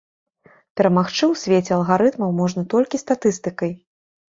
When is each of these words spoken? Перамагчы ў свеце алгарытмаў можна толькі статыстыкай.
Перамагчы 0.79 1.21
ў 1.27 1.33
свеце 1.43 1.71
алгарытмаў 1.77 2.35
можна 2.41 2.67
толькі 2.77 3.03
статыстыкай. 3.05 3.71